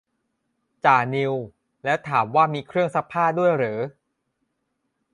[0.83, 1.33] จ่านิว
[1.83, 3.79] แล้วถามว่ามีเครื่องซักผ้าด้วยเหรอ